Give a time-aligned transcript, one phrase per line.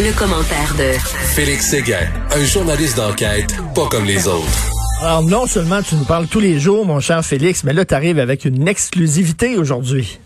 [0.00, 0.96] Le, commentaire de
[1.34, 5.02] Félix Séguin, un journaliste d'enquête pas comme les autres.
[5.02, 7.92] Alors, non seulement tu nous parles tous les jours, mon cher Félix, mais là, tu
[7.92, 10.18] arrives avec une exclusivité aujourd'hui.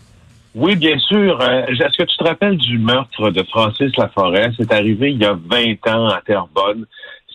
[0.55, 1.41] Oui, bien sûr.
[1.41, 4.53] Euh, est-ce que tu te rappelles du meurtre de Francis Laforêt?
[4.57, 6.87] C'est arrivé il y a 20 ans à Terrebonne.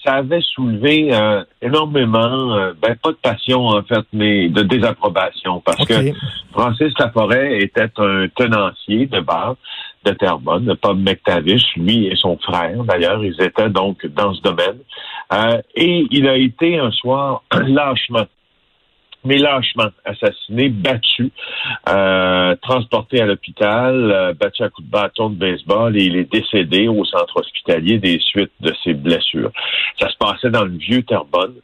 [0.05, 5.61] Ça avait soulevé euh, énormément, euh, ben pas de passion en fait, mais de désapprobation
[5.63, 6.13] parce que
[6.53, 9.57] Francis Laforêt était un tenancier de bar
[10.05, 14.79] de Terrebonne, Bob McTavish, lui et son frère d'ailleurs, ils étaient donc dans ce domaine.
[15.33, 18.25] Euh, et il a été un soir lâchement
[19.23, 21.31] mais lâchement assassiné, battu,
[21.89, 26.31] euh, transporté à l'hôpital, euh, battu à coups de bâton de baseball et il est
[26.31, 29.51] décédé au centre hospitalier des suites de ses blessures.
[29.99, 31.55] Ça se passait dans le vieux Terrebonne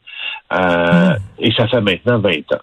[0.52, 2.62] euh, et ça fait maintenant 20 ans.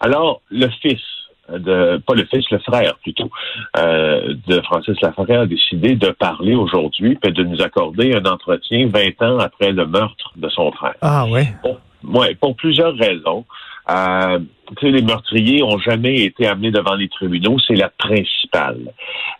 [0.00, 1.00] Alors, le fils
[1.48, 3.30] de pas le fils, le frère plutôt,
[3.76, 8.88] euh, de Francis Laforêt a décidé de parler aujourd'hui et de nous accorder un entretien
[8.88, 10.96] 20 ans après le meurtre de son frère.
[11.00, 11.48] Ah ouais.
[11.62, 11.80] Pour,
[12.20, 13.44] ouais, pour plusieurs raisons.
[13.90, 14.38] Euh,
[14.82, 18.92] les meurtriers ont jamais été amenés devant les tribunaux, c'est la principale.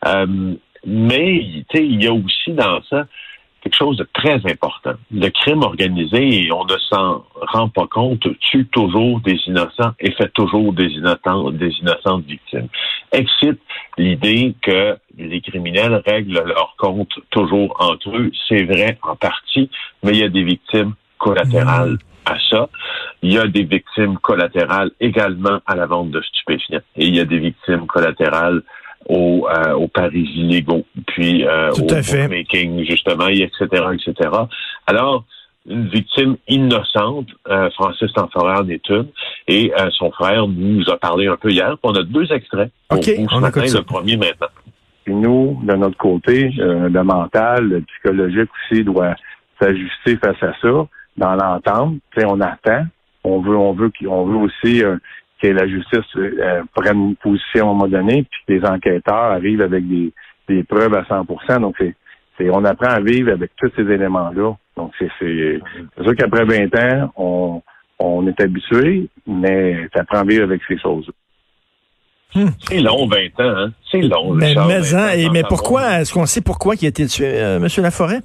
[0.06, 0.54] Euh,
[0.86, 3.06] mais il y a aussi dans ça
[3.68, 4.94] quelque chose de très important.
[5.10, 10.32] Le crime organisé, on ne s'en rend pas compte, tue toujours des innocents et fait
[10.32, 12.68] toujours des, innocents, des innocentes victimes.
[13.12, 13.60] Excite
[13.98, 18.30] l'idée que les criminels règlent leur compte toujours entre eux.
[18.48, 19.70] C'est vrai en partie,
[20.02, 22.68] mais il y a des victimes collatérales à ça.
[23.22, 26.80] Il y a des victimes collatérales également à la vente de stupéfiants.
[26.96, 28.62] Et il y a des victimes collatérales
[29.08, 34.30] aux, euh, aux paris illégaux, puis euh, au bookmaking, justement, etc., etc.
[34.86, 35.24] Alors,
[35.68, 39.08] une victime innocente, euh, Francis Tanforel en est une,
[39.46, 41.76] et euh, son frère nous a parlé un peu hier.
[41.82, 42.70] On a deux extraits.
[42.90, 44.48] OK, on a le premier maintenant.
[45.06, 49.14] Et nous, de notre côté, euh, le mental, le psychologique aussi doit
[49.60, 50.86] s'ajuster face à ça.
[51.16, 52.86] Dans l'entente, on attend.
[53.24, 54.82] On veut, on veut, on veut aussi
[55.40, 59.14] que la justice euh, prenne une position à un moment donné, puis que les enquêteurs
[59.14, 60.12] arrivent avec des,
[60.48, 61.94] des preuves à 100% Donc, c'est,
[62.36, 64.56] c'est, on apprend à vivre avec tous ces éléments-là.
[64.76, 65.60] Donc, c'est, c'est,
[65.96, 67.62] c'est sûr qu'après 20 ans, on,
[67.98, 71.10] on est habitué, mais ça apprend à vivre avec ces choses.
[72.34, 72.48] Hmm.
[72.68, 73.72] C'est long, 20 ans, hein?
[73.90, 74.34] C'est long.
[74.34, 77.68] Mais, mais, hein, mais pourquoi, est-ce qu'on sait pourquoi il a été tué, euh, M.
[77.82, 78.20] Laforêt?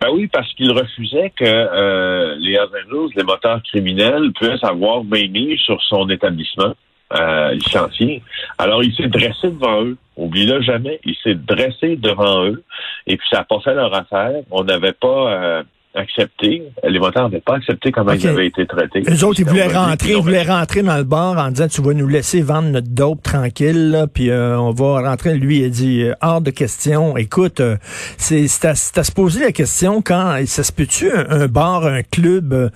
[0.00, 5.58] Ben oui, parce qu'il refusait que euh, les Hazelus, les moteurs criminels, puissent avoir mis
[5.58, 6.74] sur son établissement
[7.12, 8.22] euh, licencié.
[8.56, 9.98] Alors, il s'est dressé devant eux.
[10.16, 11.00] Oublie-le jamais.
[11.04, 12.62] Il s'est dressé devant eux.
[13.06, 14.42] Et puis, ça fait leur affaire.
[14.50, 15.32] On n'avait pas...
[15.32, 15.62] Euh,
[15.94, 16.62] accepté.
[16.88, 19.00] Les votants n'avaient pas accepté comment ils avaient été traités.
[19.00, 21.94] Les autres, ils voulaient rentrer, ils voulaient rentrer dans le bar en disant tu vas
[21.94, 25.34] nous laisser vendre notre dope tranquille, là, puis euh, on va rentrer.
[25.34, 27.16] Lui, il a dit euh, hors de question.
[27.16, 27.76] Écoute, euh,
[28.16, 32.70] c'est à, se poser la question quand ça se peut-tu un, bar, un club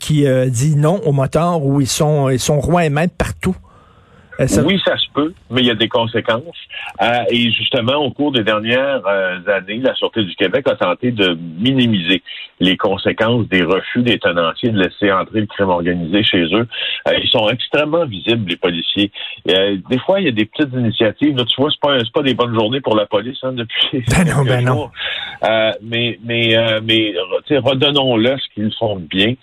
[0.00, 3.56] qui dit non aux moteurs où ils sont ils sont rois et maîtres partout?
[4.40, 6.56] Euh, oui, ça se peut, mais il y a des conséquences.
[7.02, 11.10] Euh, et justement, au cours des dernières euh, années, la Sûreté du Québec a tenté
[11.10, 12.22] de minimiser
[12.60, 16.66] les conséquences des refus des tenanciers de laisser entrer le crime organisé chez eux.
[17.06, 19.10] ils sont extrêmement visibles, les policiers.
[19.46, 21.36] des fois, il y a des petites initiatives.
[21.36, 24.24] Là, tu vois, c'est pas, pas des bonnes journées pour la police hein, depuis ben
[24.24, 24.90] non, ben non.
[25.82, 27.14] mais mais mais
[27.50, 29.34] redonnons-le ce qu'ils font bien.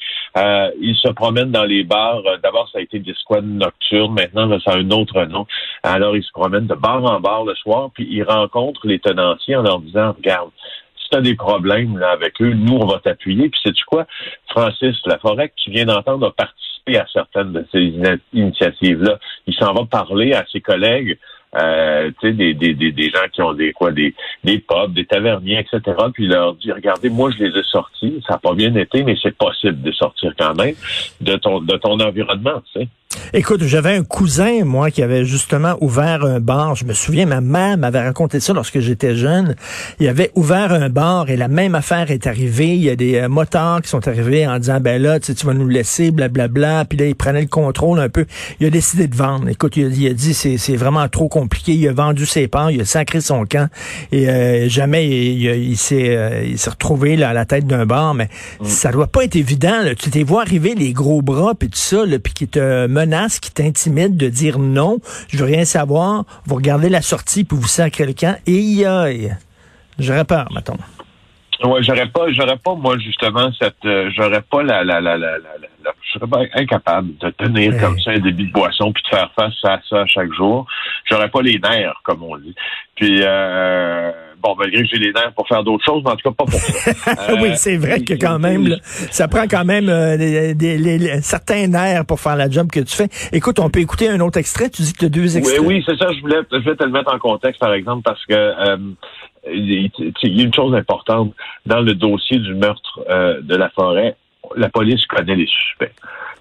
[0.81, 2.21] ils se promènent dans les bars.
[2.43, 4.13] D'abord, ça a été des squads nocturnes.
[4.13, 5.45] Maintenant, ça a un autre nom.
[5.87, 9.55] Alors, ils se promènent de bar en bar le soir, puis ils rencontrent les tenanciers
[9.55, 10.49] en leur disant, regarde,
[10.97, 13.49] si tu as des problèmes là, avec eux, nous, on va t'appuyer.
[13.49, 14.07] Puis sais-tu quoi?
[14.49, 17.93] Francis Laforêt, que tu viens d'entendre, a participé à certaines de ces
[18.33, 19.19] initiatives-là.
[19.45, 21.19] Il s'en va parler à ses collègues
[21.55, 24.13] euh, sais, des, des, des, gens qui ont des quoi, des,
[24.43, 25.95] des pubs, des taverniers, etc.
[26.13, 29.03] Puis il leur dit, regardez, moi je les ai sortis, ça n'a pas bien été,
[29.03, 30.75] mais c'est possible de sortir quand même
[31.21, 32.87] de ton de ton environnement, tu sais.
[33.33, 36.75] Écoute, j'avais un cousin, moi, qui avait justement ouvert un bar.
[36.75, 39.55] Je me souviens, ma mère m'avait raconté ça lorsque j'étais jeune.
[39.99, 42.75] Il avait ouvert un bar et la même affaire est arrivée.
[42.75, 45.35] Il y a des euh, motards qui sont arrivés en disant, ben là, tu, sais,
[45.35, 46.85] tu vas nous laisser, blablabla.
[46.85, 48.25] Puis là, il prenait le contrôle un peu.
[48.59, 49.49] Il a décidé de vendre.
[49.49, 51.73] Écoute, il a, il a dit, c'est, c'est vraiment trop compliqué.
[51.73, 53.69] Il a vendu ses parts, il a sacré son camp.
[54.11, 57.67] Et euh, jamais il, il, il s'est, euh, il s'est retrouvé là, à la tête
[57.67, 58.13] d'un bar.
[58.13, 58.29] Mais
[58.63, 59.81] ça doit pas être évident.
[59.83, 59.95] Là.
[59.95, 63.39] Tu t'es vois arriver les gros bras, puis tout ça, là, puis qui te menace,
[63.39, 64.99] qui t'intimide de dire non,
[65.29, 69.35] je veux rien savoir, vous regardez la sortie, puis vous sacrez le camp, et aïe,
[69.99, 70.77] j'aurais peur, mettons.
[71.63, 75.37] Ouais, j'aurais pas, j'aurais pas, moi, justement, cette, euh, j'aurais pas la, la, la, la,
[75.37, 75.37] la,
[75.83, 77.79] la- je serais pas incapable de tenir Ouais.
[77.79, 80.65] comme ça un débit de boisson puis de faire face à ça chaque jour.
[81.09, 82.53] J'aurais pas les nerfs, comme on dit.
[82.95, 84.11] Puis, euh,
[84.41, 86.45] bon, malgré que j'ai les nerfs pour faire d'autres choses, mais en tout cas pas
[86.45, 86.91] pour ça.
[87.31, 90.77] Euh, oui, c'est vrai que quand même, là, ça prend quand même euh, des, des-
[90.77, 93.07] les- certains nerfs pour faire la job que tu fais.
[93.31, 94.69] Écoute, on peut écouter un autre extrait.
[94.69, 95.59] Tu dis que tu as deux Oui, extraits.
[95.63, 96.07] oui, c'est ça.
[96.11, 98.77] Je voulais, je voulais te le mettre en contexte, par exemple, parce que euh,
[99.51, 99.91] il
[100.23, 101.33] y a une chose importante
[101.65, 104.15] dans le dossier du meurtre euh, de la forêt.
[104.55, 105.93] La police connaît les suspects.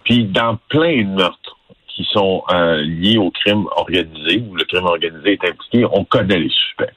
[0.05, 1.57] Puis dans plein de meurtres
[1.89, 6.39] qui sont euh, liés au crime organisé, où le crime organisé est impliqué, on connaît
[6.39, 6.93] les suspects.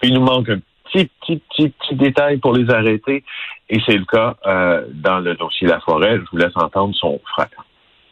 [0.00, 0.58] Puis il nous manque un
[0.92, 3.24] petit, petit, petit, petit détail pour les arrêter,
[3.70, 6.16] et c'est le cas euh, dans le dossier La Forêt.
[6.18, 7.48] Je vous laisse entendre son frère.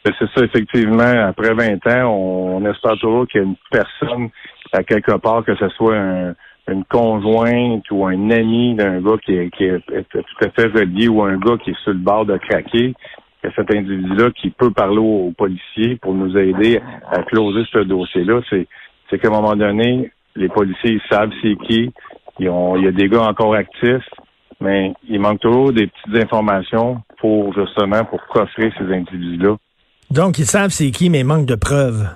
[0.05, 1.03] C'est ça, effectivement.
[1.29, 4.31] Après 20 ans, on, on espère toujours qu'il y a une personne
[4.73, 6.35] à quelque part, que ce soit un-
[6.69, 11.09] une conjointe ou un ami d'un gars qui est, qui est tout à fait relié
[11.09, 12.95] ou un gars qui est sur le bord de craquer,
[13.43, 16.81] que cet individu-là qui peut parler aux, policiers pour nous aider
[17.11, 18.41] à closer ce dossier-là.
[18.51, 18.67] C'est,
[19.09, 21.93] c'est qu'à un moment donné, les policiers ils savent c'est qui.
[22.39, 24.09] Ils ont, il y a des gars encore actifs,
[24.61, 29.57] mais il manque toujours des petites informations pour justement pour coffrer ces individus-là.
[30.11, 32.09] Donc, ils savent c'est qui, mais il manque de preuves.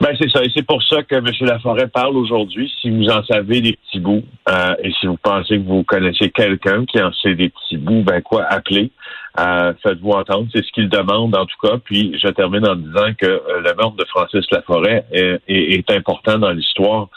[0.00, 1.26] Ben c'est ça, et c'est pour ça que M.
[1.42, 2.72] Laforêt parle aujourd'hui.
[2.80, 6.30] Si vous en savez des petits bouts, euh, et si vous pensez que vous connaissez
[6.30, 8.90] quelqu'un qui en sait des petits bouts, ben quoi, appelez,
[9.38, 10.48] euh, faites-vous entendre.
[10.54, 11.76] C'est ce qu'il demande en tout cas.
[11.84, 15.90] Puis je termine en disant que euh, le meurtre de Francis Laforêt est, est, est
[15.90, 17.08] important dans l'histoire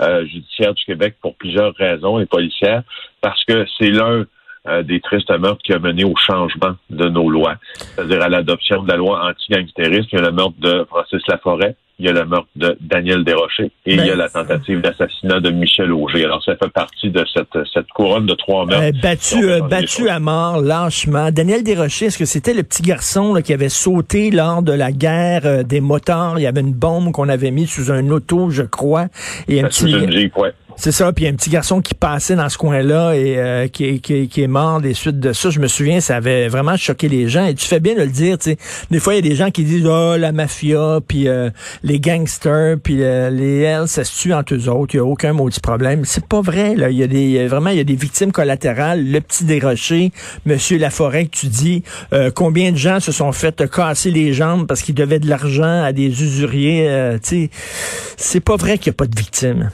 [0.00, 2.82] euh, judiciaire du Québec pour plusieurs raisons et policières,
[3.20, 4.24] parce que c'est l'un
[4.68, 8.82] euh, des tristes meurtres qui a mené au changement de nos lois, c'est-à-dire à l'adoption
[8.84, 10.16] de la loi anti-gangstérisme.
[10.16, 14.04] Le meurtre de Francis Laforêt, il y a le meurtre de Daniel Desrochers et Ben,
[14.04, 16.24] il y a la tentative d'assassinat de Michel Auger.
[16.24, 18.82] Alors, ça fait partie de cette, cette couronne de trois meurtres.
[18.82, 21.30] Euh, battu, euh, battu à mort, lâchement.
[21.30, 24.90] Daniel Desrochers, est-ce que c'était le petit garçon là, qui avait sauté lors de la
[24.90, 26.38] guerre euh, des motards?
[26.38, 29.06] Il y avait une bombe qu'on avait mise sous un auto, je crois.
[29.48, 30.52] Et un petit, une Jeep, ouais.
[30.76, 33.98] C'est ça, puis un petit garçon qui passait dans ce coin-là et euh, qui, est-
[33.98, 35.50] qui, qui est mort des suites de ça.
[35.50, 37.46] Je me souviens, ça avait vraiment choqué les gens.
[37.46, 38.56] Et tu fais bien de le dire, tu sais.
[38.90, 41.50] Des fois, il y a des gens qui disent, oh, la mafia, puis euh,
[41.82, 44.94] les gangsters, puis euh, les Hells, ça se tue entre eux autres.
[44.94, 46.04] Il n'y a aucun maudit problème.
[46.04, 46.90] C'est pas vrai, là.
[46.90, 49.04] Il y a des, vraiment, il y a des victimes collatérales.
[49.08, 50.10] Le petit déroché,
[50.46, 51.82] Monsieur Laforêt, tu dis,
[52.12, 55.82] euh, combien de gens se sont fait casser les jambes parce qu'ils devaient de l'argent
[55.84, 56.88] à des usuriers,
[57.22, 57.50] tu sais.
[58.16, 59.70] C'est pas vrai qu'il n'y a pas de victimes.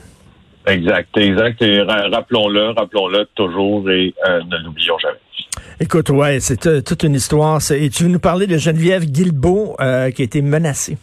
[0.68, 1.62] Exact, exact.
[1.62, 5.18] Et rappelons-le, rappelons-le toujours et euh, ne l'oublions jamais.
[5.80, 7.60] Écoute, ouais, c'est euh, toute une histoire.
[7.70, 10.98] Et tu veux nous parler de Geneviève Guilbeault euh, qui a été menacée.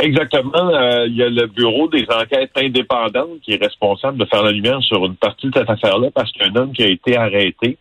[0.00, 0.52] Exactement.
[0.54, 4.52] Euh, il y a le bureau des enquêtes indépendantes qui est responsable de faire la
[4.52, 6.88] lumière sur une partie de cette affaire-là parce qu'il y a un homme qui a
[6.88, 7.78] été arrêté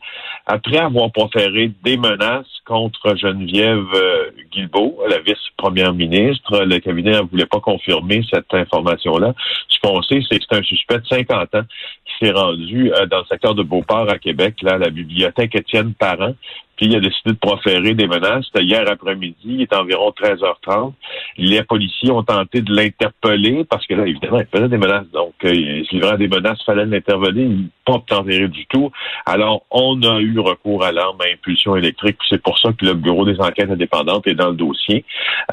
[0.48, 6.64] après avoir proféré des menaces contre Geneviève euh, Guilbeault, la vice-première ministre.
[6.64, 9.34] Le cabinet ne voulait pas confirmer cette information-là.
[9.68, 11.64] Ce qu'on sait, c'est que c'est un suspect de 50 ans
[12.06, 15.54] qui s'est rendu euh, dans le secteur de Beauport à Québec, là, à la bibliothèque
[15.54, 16.34] Étienne Parent.
[16.78, 18.46] Puis il a décidé de proférer des menaces.
[18.46, 20.94] C'était hier après-midi, il est environ 13h30.
[21.38, 25.10] Les policiers ont tenté de l'interpeller parce que là, évidemment, il faisait des menaces.
[25.12, 27.42] Donc, euh, il se livrait des menaces, il fallait l'interpeller.
[27.44, 28.92] Il n'a pas obtempéré du tout.
[29.26, 32.18] Alors, on a eu recours à l'arme à impulsion électrique.
[32.30, 35.04] C'est pour ça que le Bureau des enquêtes indépendantes est dans le dossier.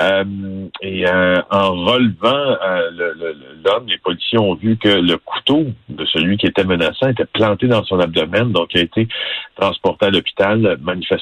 [0.03, 0.25] Euh,
[0.83, 5.17] et euh, en relevant euh, le- le- le- l'homme, les policiers ont vu que le
[5.19, 9.09] couteau de celui qui était menaçant était planté dans son abdomen, donc il a été
[9.57, 10.77] transporté à l'hôpital.
[10.83, 11.14] Manifestement,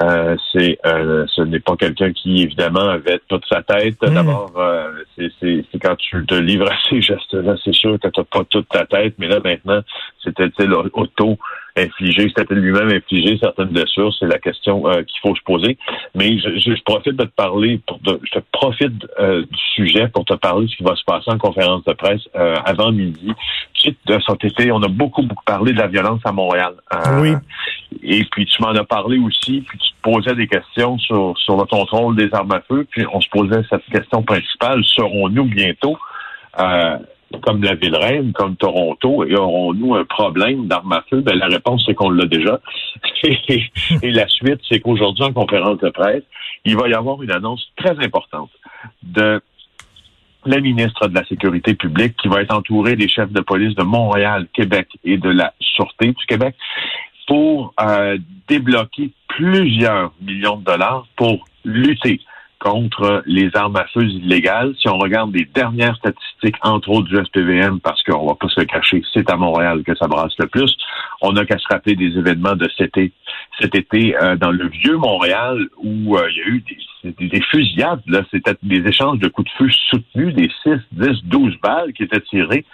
[0.00, 4.00] euh, c'est euh, ce n'est pas quelqu'un qui évidemment avait toute sa tête.
[4.02, 4.14] Mm.
[4.14, 8.44] D'abord, euh, c'est quand tu te livres à ces gestes-là, c'est sûr que t'as pas
[8.48, 9.82] toute ta tête, mais là maintenant,
[10.24, 11.38] c'était tu sais, là, auto
[11.76, 15.78] infligé, c'était lui-même infligé certaines blessures, c'est la question euh, qu'il faut se poser.
[16.14, 19.58] Mais je, je- je profite de te parler, pour te- je te profite euh, du
[19.74, 22.56] sujet pour te parler de ce qui va se passer en conférence de presse euh,
[22.64, 23.32] avant midi
[23.74, 26.74] tu sais, cet été, on a beaucoup, beaucoup parlé de la violence à Montréal.
[26.94, 27.32] Euh, Oui.
[28.02, 31.56] Et puis tu m'en as parlé aussi, puis tu te posais des questions sur, sur
[31.56, 35.98] le contrôle des armes à feu, puis on se posait cette question principale, serons-nous bientôt,
[36.58, 36.96] euh,
[37.40, 41.20] comme la ville reine, comme Toronto, et aurons-nous un problème d'armes à feu?
[41.20, 42.60] Ben, la réponse, c'est qu'on l'a déjà.
[43.24, 46.22] et, la suite, c'est qu'aujourd'hui, en conférence de presse,
[46.64, 48.50] il va y avoir une annonce très importante
[49.02, 49.40] de
[50.44, 53.82] la ministre de la Sécurité publique qui va être entourée des chefs de police de
[53.82, 56.56] Montréal, Québec et de la Sûreté du Québec
[57.28, 62.20] pour euh, débloquer plusieurs millions de dollars pour lutter
[62.62, 64.72] contre les armes à feu illégales.
[64.78, 68.60] Si on regarde les dernières statistiques, entre autres du SPVM, parce qu'on va pas se
[68.60, 70.76] le cacher, c'est à Montréal que ça brasse le plus.
[71.22, 73.12] On n'a qu'à se rappeler des événements de cet été,
[73.60, 76.64] cet été euh, dans le vieux Montréal où euh, il y a eu
[77.10, 78.02] des, des fusillades.
[78.06, 82.04] Là, c'était des échanges de coups de feu soutenus, des 6, 10, 12 balles qui
[82.04, 82.64] étaient tirées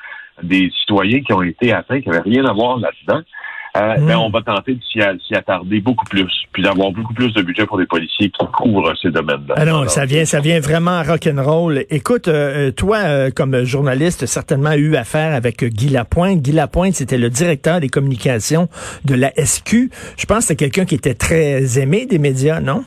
[0.42, 3.23] des citoyens qui ont été atteints, qui n'avaient rien à voir là-dedans.
[3.78, 7.42] Euh, ben, on va tenter de s'y attarder beaucoup plus, puis d'avoir beaucoup plus de
[7.42, 9.54] budget pour des policiers qui couvrent ces domaines-là.
[9.56, 11.85] Ah non, Alors, ça vient, ça vient vraiment rock'n'roll.
[11.90, 16.40] Écoute, euh, toi, euh, comme journaliste, certainement eu affaire avec euh, Guy Lapointe.
[16.40, 18.68] Guy Lapointe, c'était le directeur des communications
[19.04, 19.90] de la SQ.
[20.16, 22.85] Je pense que c'était quelqu'un qui était très aimé des médias, non?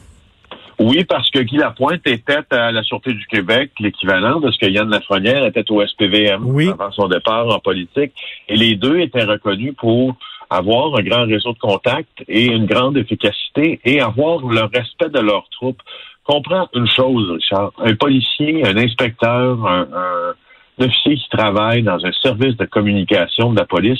[0.80, 4.66] Oui, parce que Guy Lapointe était à la Sûreté du Québec, l'équivalent de ce que
[4.66, 6.70] Yann Lafrenière était au SPVM Oui.
[6.70, 8.14] avant son départ en politique.
[8.50, 10.16] Et les deux étaient reconnus pour
[10.52, 15.20] avoir un grand réseau de contacts et une grande efficacité et avoir le respect de
[15.20, 15.82] leurs troupes.
[16.26, 17.72] Comprends une chose, Richard.
[17.80, 20.34] Un policier, un inspecteur, un, un
[20.86, 24.00] officier qui travaille dans un service de communication de la police,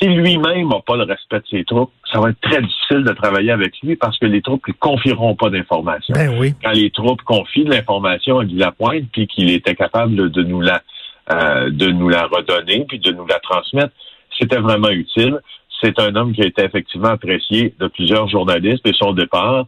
[0.00, 3.12] si lui-même n'a pas le respect de ses troupes, ça va être très difficile de
[3.12, 6.54] travailler avec lui parce que les troupes ne confieront pas d'informations Ben oui.
[6.62, 10.42] quand les troupes confient de l'information à Guy Lapointe, puis qu'il était capable de, de
[10.42, 10.82] nous la
[11.30, 13.92] euh, de nous la redonner, puis de nous la transmettre,
[14.36, 15.38] c'était vraiment utile.
[15.82, 19.66] C'est un homme qui a été effectivement apprécié de plusieurs journalistes et son départ.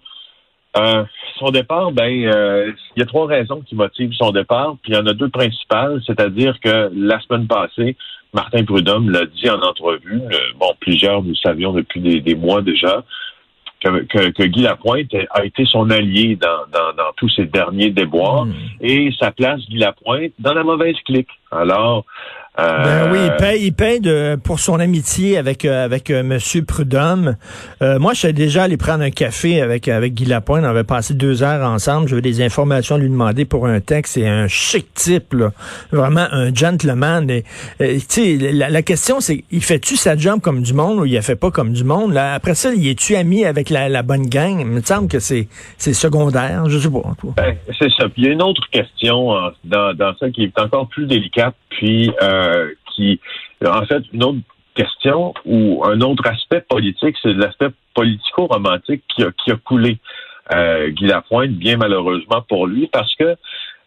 [0.77, 1.05] Euh,
[1.39, 4.97] son départ, ben, euh, il y a trois raisons qui motivent son départ, puis il
[4.97, 7.97] y en a deux principales, c'est-à-dire que la semaine passée,
[8.33, 12.61] Martin Prudhomme l'a dit en entrevue, euh, bon, plusieurs nous savions depuis des, des mois
[12.61, 13.05] déjà,
[13.81, 17.91] que, que, que Guy Lapointe a été son allié dans, dans, dans tous ces derniers
[17.91, 18.53] déboires Hmm.
[18.81, 21.29] et ça place Guy Lapointe dans la mauvaise clique.
[21.55, 22.05] Alors,
[22.61, 26.23] euh, Ben oui, il paye, il paye de, pour son amitié avec euh, avec euh,
[26.23, 27.35] Monsieur Prudhomme.
[27.83, 30.63] Euh, moi, je suis déjà allé prendre un café avec avec Guy Lapointe.
[30.65, 32.07] On avait passé deux heures ensemble.
[32.07, 34.15] J'avais des informations à lui demander pour un texte.
[34.15, 35.51] C'est un chic type, là.
[35.91, 37.29] vraiment un gentleman.
[37.29, 37.43] Et,
[37.81, 41.07] euh, tu sais, la, la question, c'est, il fait-tu sa job comme du monde ou
[41.07, 42.13] il la fait pas comme du monde?
[42.13, 44.61] Là Après ça, il est-tu ami avec la, la bonne gang?
[44.61, 46.69] Il me semble que c'est c'est secondaire.
[46.69, 47.03] Je sais pas.
[47.37, 48.09] Ben, c'est ça.
[48.09, 51.07] Puis il y a une autre question euh, dans, dans ça qui est encore plus
[51.07, 53.21] délicate, puis euh, qui,
[53.67, 54.39] en fait, une autre
[54.75, 59.99] question ou un autre aspect politique, c'est l'aspect politico-romantique qui a, coulé
[60.53, 63.37] euh, Guy Lapointe, bien malheureusement pour lui, parce que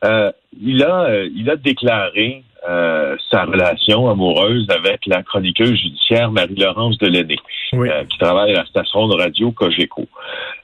[0.04, 6.32] euh, il a euh, il a déclaré euh, sa relation amoureuse avec la chroniqueuse judiciaire
[6.32, 7.38] Marie-Laurence Delenay
[7.74, 7.90] Oui.
[7.90, 10.08] euh, qui travaille à la station de radio Cogeco.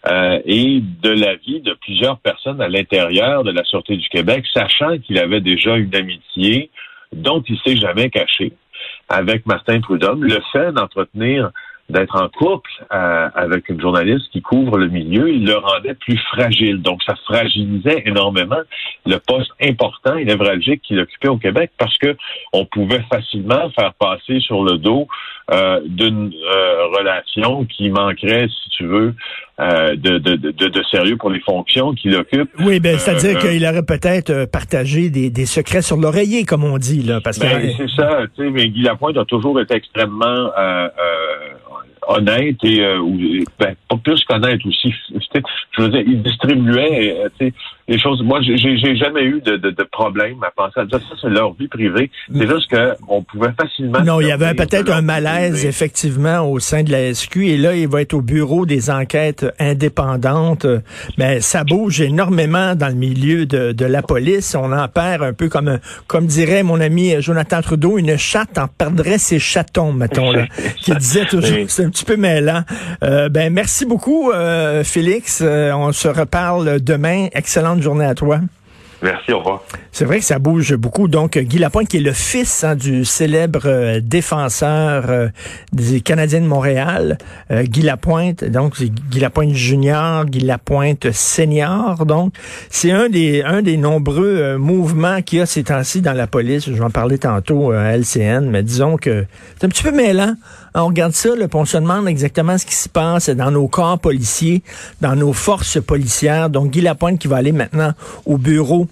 [0.09, 4.97] Euh, et de l'avis de plusieurs personnes à l'intérieur de la Sûreté du Québec, sachant
[4.97, 6.69] qu'il avait déjà une amitié
[7.13, 8.51] dont il s'est jamais caché
[9.09, 11.51] avec Martin Prudhomme, le fait d'entretenir
[11.89, 16.17] d'être en couple euh, avec une journaliste qui couvre le milieu, il le rendait plus
[16.17, 16.81] fragile.
[16.81, 18.61] Donc, ça fragilisait énormément
[19.05, 22.15] le poste important et névralgique qu'il occupait au Québec parce que
[22.53, 25.07] on pouvait facilement faire passer sur le dos
[25.51, 29.13] euh, d'une euh, relation qui manquerait, si tu veux,
[29.59, 32.49] euh, de, de, de, de sérieux pour les fonctions qu'il occupe.
[32.59, 36.63] Oui, ben c'est-à-dire euh, qu'il aurait peut-être euh, partagé des, des secrets sur l'oreiller, comme
[36.63, 39.59] on dit là, parce que Ben, c'est ça, tu sais, mais Guy Lapointe a toujours
[39.59, 40.87] été extrêmement euh, euh,
[42.07, 44.93] honnête et euh, ben, pas plus qu'honnête aussi.
[45.71, 47.53] Je veux dire, il distribuait euh, tu sais,
[47.87, 48.21] les choses.
[48.23, 51.29] Moi, j'ai j'ai jamais eu de, de, de problème à penser à dire ça, c'est
[51.29, 52.09] leur vie privée.
[52.33, 53.99] C'est juste que on pouvait facilement.
[54.01, 55.67] Non, il y avait peut-être un malaise, privée.
[55.69, 57.37] effectivement, au sein de la SQ.
[57.43, 60.65] Et là, il va être au bureau des enquêtes indépendantes.
[61.17, 64.55] Mais ça bouge énormément dans le milieu de, de la police.
[64.55, 68.57] On en perd un peu comme, un- comme dirait mon ami Jonathan Trudeau, une chatte
[68.57, 70.45] en perdrait ses chatons, mettons, là,
[70.81, 71.43] qui disait toujours.
[71.67, 72.63] C'est un petit peu mêlant.
[73.03, 75.41] Euh, ben, merci beaucoup, euh, Félix.
[75.43, 77.27] Euh, on se reparle demain.
[77.73, 78.39] Excellente journée à toi.
[79.01, 79.63] Merci, au revoir.
[79.91, 81.07] C'est vrai que ça bouge beaucoup.
[81.07, 85.27] Donc, Guy Lapointe, qui est le fils hein, du célèbre euh, défenseur euh,
[85.73, 87.17] des Canadiens de Montréal,
[87.51, 92.05] euh, Guy Lapointe, donc c'est Guy Lapointe junior, Guy Lapointe senior.
[92.05, 92.33] Donc,
[92.69, 96.67] c'est un des un des nombreux mouvements qu'il y a ces temps-ci dans la police.
[96.67, 99.25] Je vais en parler tantôt à LCN, mais disons que
[99.57, 100.35] c'est un petit peu mêlant.
[100.75, 103.99] On regarde ça, là, on se demande exactement ce qui se passe dans nos corps
[103.99, 104.63] policiers,
[105.01, 106.49] dans nos forces policières.
[106.49, 107.93] Donc, Guy Lapointe qui va aller maintenant
[108.25, 108.87] au bureau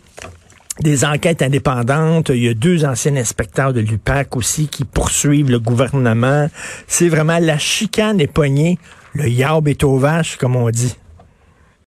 [0.79, 2.29] des enquêtes indépendantes.
[2.29, 6.49] Il y a deux anciens inspecteurs de l'UPAC aussi qui poursuivent le gouvernement.
[6.87, 8.77] C'est vraiment la chicane est poignée.
[9.13, 10.95] Le yarb est au vache, comme on dit.